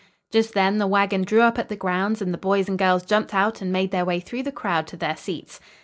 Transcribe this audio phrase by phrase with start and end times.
[0.31, 3.35] Just then the wagon drew up at the grounds and the boys and girls jumped
[3.35, 5.59] out and made their way through the crowd to their seats.